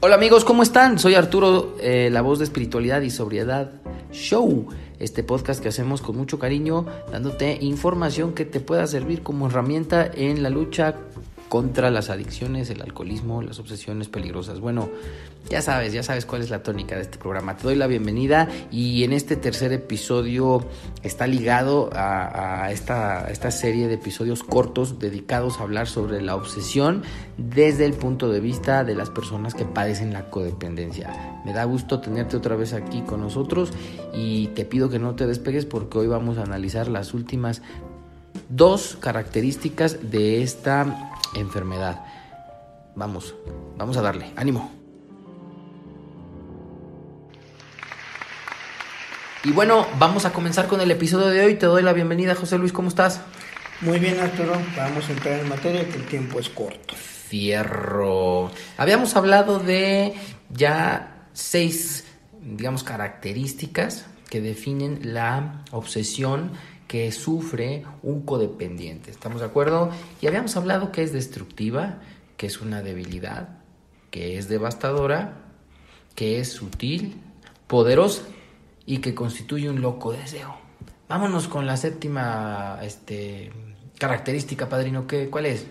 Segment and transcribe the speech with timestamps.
[0.00, 1.00] Hola amigos, ¿cómo están?
[1.00, 3.72] Soy Arturo, eh, la voz de Espiritualidad y Sobriedad
[4.12, 4.68] Show,
[5.00, 10.06] este podcast que hacemos con mucho cariño, dándote información que te pueda servir como herramienta
[10.06, 10.94] en la lucha
[11.48, 14.60] contra las adicciones, el alcoholismo, las obsesiones peligrosas.
[14.60, 14.90] Bueno,
[15.48, 17.56] ya sabes, ya sabes cuál es la tónica de este programa.
[17.56, 20.66] Te doy la bienvenida y en este tercer episodio
[21.02, 27.02] está ligado a, esta, esta serie de episodios cortos dedicados a hablar sobre la obsesión
[27.38, 31.40] desde el punto de vista de las personas que padecen la codependencia.
[31.46, 33.72] Me da gusto tenerte otra vez aquí con nosotros
[34.12, 37.62] y te pido que no te despegues porque hoy vamos a analizar las últimas
[38.50, 42.04] dos características de esta enfermedad.
[42.94, 43.34] Vamos,
[43.76, 44.72] vamos a darle, ánimo.
[49.44, 51.54] Y bueno, vamos a comenzar con el episodio de hoy.
[51.54, 53.20] Te doy la bienvenida, José Luis, ¿cómo estás?
[53.80, 54.52] Muy bien, Arturo.
[54.76, 56.94] Vamos a entrar en materia que el tiempo es corto.
[56.96, 58.50] Fierro.
[58.76, 60.14] Habíamos hablado de
[60.50, 62.04] ya seis,
[62.42, 66.52] digamos, características que definen la obsesión
[66.88, 69.10] que sufre un codependiente.
[69.10, 69.90] ¿Estamos de acuerdo?
[70.20, 72.00] Y habíamos hablado que es destructiva,
[72.36, 73.60] que es una debilidad,
[74.10, 75.34] que es devastadora,
[76.14, 77.20] que es sutil,
[77.66, 78.22] poderosa
[78.86, 80.56] y que constituye un loco deseo.
[81.08, 83.52] Vámonos con la séptima este,
[83.98, 85.06] característica, padrino.
[85.06, 85.66] ¿Qué, ¿Cuál es?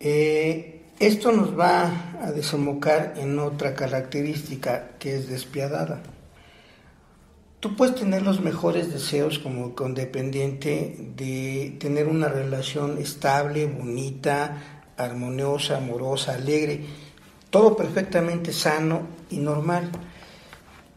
[0.00, 6.02] Eh, esto nos va a desembocar en otra característica que es despiadada.
[7.60, 15.78] Tú puedes tener los mejores deseos como condependiente de tener una relación estable, bonita, armoniosa,
[15.78, 16.84] amorosa, alegre,
[17.50, 19.90] todo perfectamente sano y normal.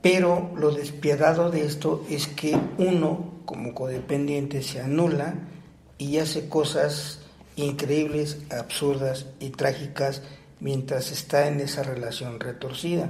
[0.04, 5.34] Pero lo despiadado de esto es que uno, como codependiente, se anula
[5.98, 7.22] y hace cosas
[7.56, 10.22] increíbles, absurdas y trágicas
[10.60, 13.10] mientras está en esa relación retorcida.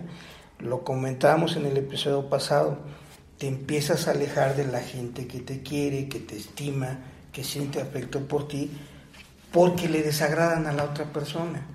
[0.58, 2.78] Lo comentábamos en el episodio pasado
[3.42, 7.00] te empiezas a alejar de la gente que te quiere, que te estima,
[7.32, 8.70] que siente afecto por ti,
[9.52, 11.66] porque le desagradan a la otra persona.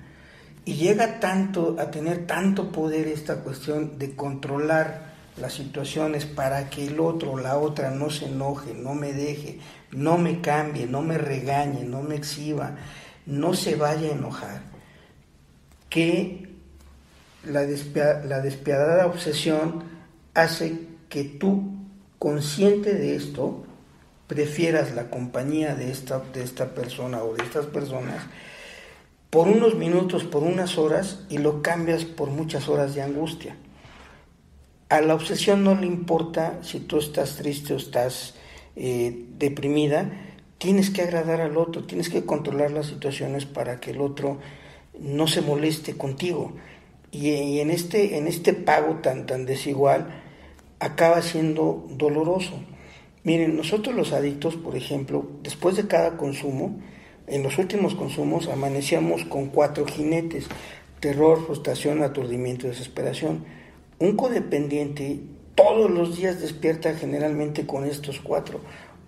[0.65, 6.87] Y llega tanto a tener tanto poder esta cuestión de controlar las situaciones para que
[6.87, 9.59] el otro, la otra no se enoje, no me deje,
[9.91, 12.77] no me cambie, no me regañe, no me exhiba,
[13.27, 14.61] no se vaya a enojar,
[15.91, 16.49] que
[17.43, 19.83] la, la despiadada obsesión
[20.33, 21.63] hace que tú,
[22.19, 23.65] consciente de esto,
[24.27, 28.23] prefieras la compañía de esta, de esta persona o de estas personas
[29.31, 33.57] por unos minutos, por unas horas, y lo cambias por muchas horas de angustia.
[34.91, 38.35] A la obsesión no le importa si tú estás triste o estás
[38.77, 40.13] eh, deprimida,
[40.59, 44.37] tienes que agradar al otro, tienes que controlar las situaciones para que el otro
[45.01, 46.53] no se moleste contigo.
[47.11, 50.25] Y, y en, este, en este pago tan, tan desigual,
[50.81, 52.61] acaba siendo doloroso.
[53.25, 56.79] Miren, nosotros los adictos, por ejemplo, después de cada consumo,
[57.27, 60.47] en los últimos consumos amanecíamos con cuatro jinetes,
[61.01, 63.45] terror, frustración, aturdimiento desesperación.
[63.99, 65.21] Un codependiente
[65.57, 68.61] todos los días despierta generalmente con estos cuatro.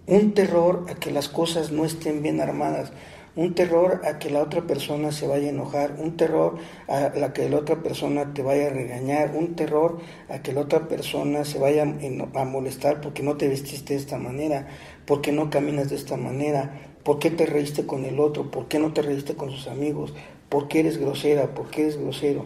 [0.07, 2.91] Un terror a que las cosas no estén bien armadas,
[3.39, 6.57] un terror a que la otra persona se vaya a enojar, un terror
[6.89, 10.63] a la que la otra persona te vaya a regañar, un terror a que la
[10.63, 14.67] otra persona se vaya a molestar porque no te vestiste de esta manera,
[15.07, 18.81] porque no caminas de esta manera, por qué te reíste con el otro, por qué
[18.81, 20.15] no te reíste con sus amigos,
[20.49, 22.45] por qué eres grosera, por qué eres grosero.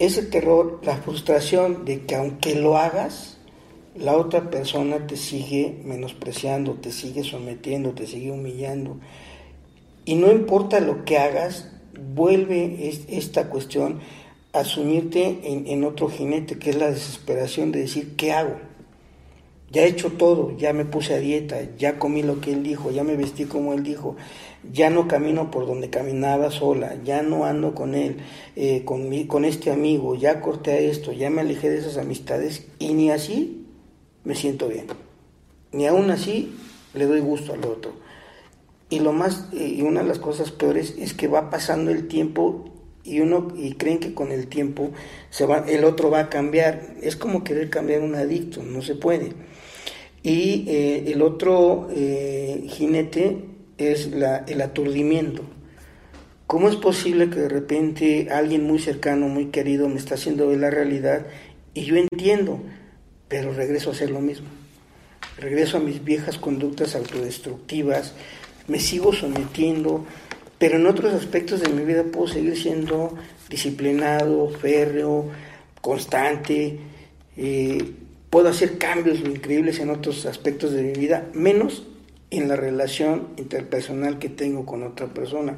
[0.00, 3.38] Ese terror, la frustración de que aunque lo hagas,
[3.94, 8.98] la otra persona te sigue menospreciando, te sigue sometiendo, te sigue humillando
[10.08, 11.68] y no importa lo que hagas,
[12.14, 14.00] vuelve esta cuestión
[14.54, 18.56] a sumirte en, otro jinete, que es la desesperación de decir, ¿qué hago?
[19.70, 22.90] Ya he hecho todo, ya me puse a dieta, ya comí lo que él dijo,
[22.90, 24.16] ya me vestí como él dijo,
[24.72, 28.16] ya no camino por donde caminaba sola, ya no ando con él,
[28.56, 32.66] eh, con, con este amigo, ya corté a esto, ya me alejé de esas amistades
[32.78, 33.66] y ni así
[34.24, 34.86] me siento bien.
[35.72, 36.56] Ni aún así
[36.94, 37.97] le doy gusto al otro.
[38.90, 42.64] Y lo más, y una de las cosas peores es que va pasando el tiempo
[43.04, 44.90] y uno y creen que con el tiempo
[45.30, 46.94] se va, el otro va a cambiar.
[47.02, 49.32] Es como querer cambiar un adicto, no se puede.
[50.22, 53.44] Y eh, el otro eh, jinete
[53.78, 55.42] es la, el aturdimiento.
[56.46, 60.58] ¿Cómo es posible que de repente alguien muy cercano, muy querido, me está haciendo ver
[60.58, 61.26] la realidad
[61.74, 62.60] y yo entiendo,
[63.28, 64.48] pero regreso a hacer lo mismo?
[65.36, 68.14] Regreso a mis viejas conductas autodestructivas,
[68.68, 70.04] me sigo sometiendo,
[70.58, 73.14] pero en otros aspectos de mi vida puedo seguir siendo
[73.48, 75.26] disciplinado, férreo,
[75.80, 76.78] constante,
[77.36, 77.92] eh,
[78.30, 81.86] puedo hacer cambios increíbles en otros aspectos de mi vida, menos
[82.30, 85.56] en la relación interpersonal que tengo con otra persona.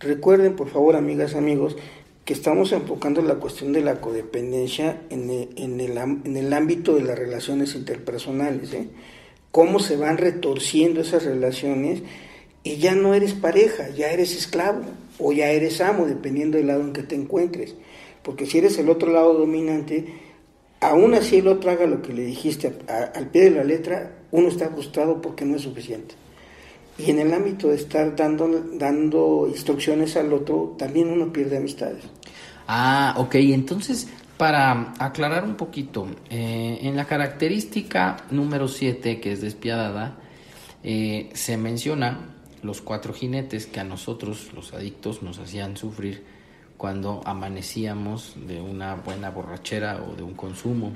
[0.00, 1.76] Recuerden, por favor, amigas, amigos,
[2.24, 6.94] que estamos enfocando la cuestión de la codependencia en el, en el, en el ámbito
[6.94, 8.72] de las relaciones interpersonales.
[8.72, 8.88] ¿eh?
[9.50, 12.02] Cómo se van retorciendo esas relaciones
[12.62, 14.82] y ya no eres pareja, ya eres esclavo
[15.18, 17.74] o ya eres amo, dependiendo del lado en que te encuentres.
[18.22, 20.06] Porque si eres el otro lado dominante,
[20.80, 22.72] aún así el otro haga lo que le dijiste
[23.14, 26.14] al pie de la letra, uno está frustrado porque no es suficiente.
[26.98, 32.04] Y en el ámbito de estar dando, dando instrucciones al otro, también uno pierde amistades.
[32.66, 34.06] Ah, ok, entonces
[34.40, 40.16] para aclarar un poquito, eh, en la característica número 7, que es despiadada,
[40.82, 46.24] eh, se menciona los cuatro jinetes que a nosotros, los adictos, nos hacían sufrir
[46.76, 50.92] cuando amanecíamos de una buena borrachera o de un consumo,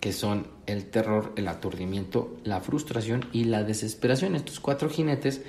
[0.00, 4.36] que son el terror, el aturdimiento, la frustración y la desesperación.
[4.36, 5.42] Estos cuatro jinetes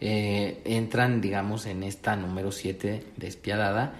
[0.00, 3.94] eh, entran, digamos, en esta número 7 despiadada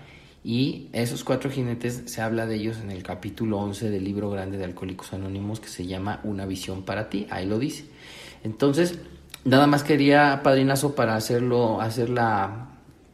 [0.45, 4.59] y esos cuatro jinetes se habla de ellos en el capítulo 11 del libro grande
[4.59, 7.87] de Alcohólicos Anónimos que se llama Una visión para ti, ahí lo dice.
[8.43, 8.99] Entonces,
[9.45, 12.69] Nada más quería, padrinazo, para hacerlo, hacer la,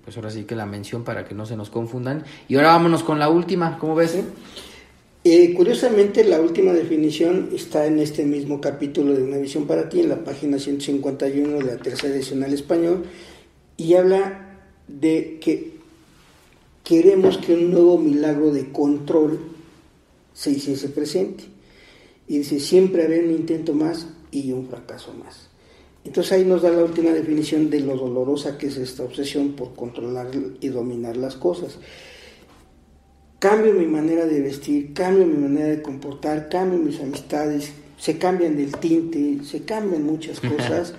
[0.04, 2.24] pues ahora sí que la mención para que no se nos confundan.
[2.48, 4.16] Y ahora vámonos con la última, ¿cómo ves?
[5.24, 10.00] Eh, curiosamente, la última definición está en este mismo capítulo de Una visión para ti,
[10.00, 13.04] en la página 151 de la tercera edición al español,
[13.76, 15.74] y habla de que
[16.84, 19.40] queremos que un nuevo milagro de control
[20.32, 21.44] se hiciese presente.
[22.28, 25.49] Y dice, siempre habrá un intento más y un fracaso más.
[26.04, 29.74] Entonces ahí nos da la última definición de lo dolorosa que es esta obsesión por
[29.74, 30.28] controlar
[30.60, 31.78] y dominar las cosas.
[33.38, 38.56] Cambio mi manera de vestir, cambio mi manera de comportar, cambio mis amistades, se cambian
[38.56, 40.94] del tinte, se cambian muchas cosas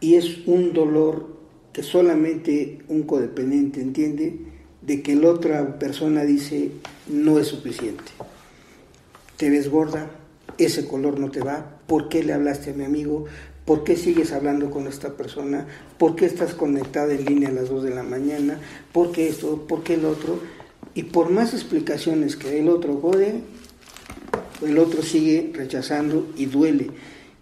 [0.00, 1.36] y es un dolor
[1.72, 4.38] que solamente un codependiente entiende
[4.82, 6.72] de que la otra persona dice
[7.08, 8.04] no es suficiente.
[9.36, 10.10] Te ves gorda,
[10.58, 13.26] ese color no te va, ¿por qué le hablaste a mi amigo?
[13.70, 15.64] ¿Por qué sigues hablando con esta persona?
[15.96, 18.58] ¿Por qué estás conectada en línea a las 2 de la mañana?
[18.90, 19.64] ¿Por qué esto?
[19.68, 20.40] ¿Por qué el otro?
[20.96, 23.42] Y por más explicaciones que el otro jode,
[24.66, 26.90] el otro sigue rechazando y duele.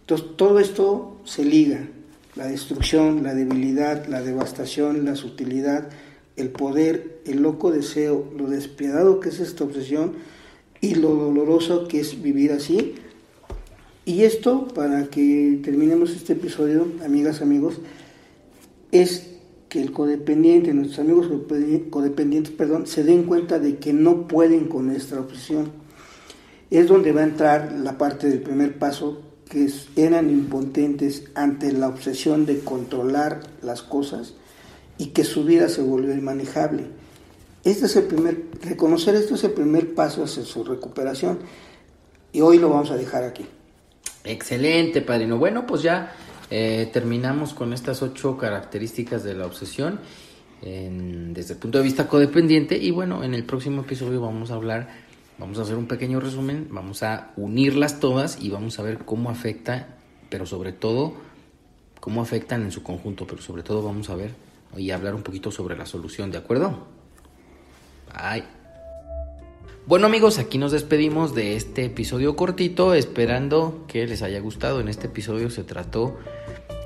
[0.00, 1.88] Entonces todo esto se liga.
[2.36, 5.88] La destrucción, la debilidad, la devastación, la sutilidad,
[6.36, 10.16] el poder, el loco deseo, lo despiadado que es esta obsesión
[10.82, 12.96] y lo doloroso que es vivir así
[14.08, 17.74] y esto, para que terminemos este episodio, amigas, amigos,
[18.90, 19.28] es
[19.68, 21.26] que el codependiente, nuestros amigos
[21.90, 25.72] codependientes, perdón, se den cuenta de que no pueden con esta obsesión.
[26.70, 31.88] Es donde va a entrar la parte del primer paso, que eran impotentes ante la
[31.88, 34.32] obsesión de controlar las cosas
[34.96, 36.84] y que su vida se volvió inmanejable.
[37.62, 41.40] Este es el primer, reconocer esto es el primer paso hacia su recuperación
[42.32, 43.44] y hoy lo vamos a dejar aquí.
[44.24, 45.38] Excelente, padrino.
[45.38, 46.12] Bueno, pues ya
[46.50, 50.00] eh, terminamos con estas ocho características de la obsesión
[50.60, 54.88] desde el punto de vista codependiente y bueno, en el próximo episodio vamos a hablar,
[55.38, 59.30] vamos a hacer un pequeño resumen, vamos a unirlas todas y vamos a ver cómo
[59.30, 59.96] afecta,
[60.28, 61.14] pero sobre todo
[62.00, 64.34] cómo afectan en su conjunto, pero sobre todo vamos a ver
[64.76, 66.86] y hablar un poquito sobre la solución, ¿de acuerdo?
[68.12, 68.57] Bye.
[69.88, 74.80] Bueno amigos, aquí nos despedimos de este episodio cortito, esperando que les haya gustado.
[74.80, 76.18] En este episodio se trató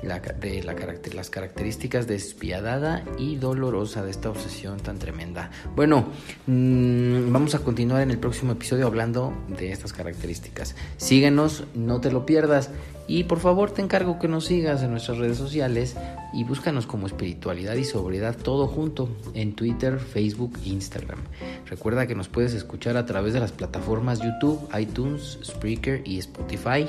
[0.03, 5.49] de las características despiadada y dolorosa de esta obsesión tan tremenda.
[5.75, 6.07] Bueno,
[6.45, 10.75] mm, vamos a continuar en el próximo episodio hablando de estas características.
[10.97, 12.69] Síguenos, no te lo pierdas.
[13.05, 15.95] Y por favor te encargo que nos sigas en nuestras redes sociales
[16.33, 21.19] y búscanos como espiritualidad y sobriedad todo junto en Twitter, Facebook e Instagram.
[21.65, 26.87] Recuerda que nos puedes escuchar a través de las plataformas YouTube, iTunes, Spreaker y Spotify.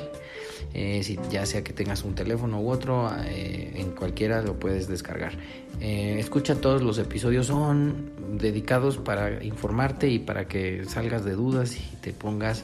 [0.73, 4.87] Eh, si ya sea que tengas un teléfono u otro, eh, en cualquiera lo puedes
[4.87, 5.33] descargar.
[5.79, 11.75] Eh, escucha todos los episodios, son dedicados para informarte y para que salgas de dudas
[11.77, 12.63] y te pongas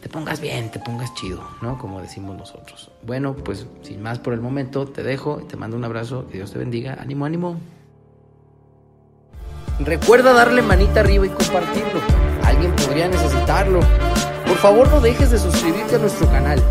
[0.00, 1.76] te pongas bien, te pongas chido, ¿no?
[1.76, 2.90] Como decimos nosotros.
[3.02, 6.50] Bueno, pues sin más por el momento, te dejo, te mando un abrazo, que Dios
[6.52, 7.60] te bendiga, ánimo, ánimo.
[9.78, 12.00] Recuerda darle manita arriba y compartirlo.
[12.44, 13.80] Alguien podría necesitarlo.
[14.46, 16.62] Por favor no dejes de suscribirte a nuestro canal.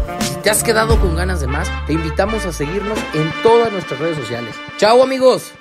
[0.44, 4.18] Te has quedado con ganas de más, te invitamos a seguirnos en todas nuestras redes
[4.18, 4.56] sociales.
[4.78, 5.54] ¡Chao amigos!